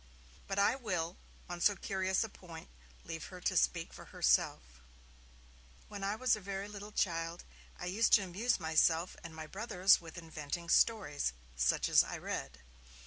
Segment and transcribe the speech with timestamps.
[0.47, 1.15] But I will,
[1.47, 2.69] on so curious a point,
[3.05, 4.63] leave her to speak for herself:
[5.89, 7.43] 'When I was a very little child,
[7.79, 12.61] I used to amuse myself and my brothers with inventing stories, such as I read.